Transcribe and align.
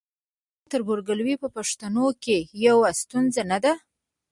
آیا 0.03 0.69
تربورګلوي 0.71 1.35
په 1.43 1.47
پښتنو 1.57 2.05
کې 2.23 2.37
یوه 2.67 2.89
ستونزه 3.01 3.41
نه 3.51 3.57
ده؟ 3.63 3.73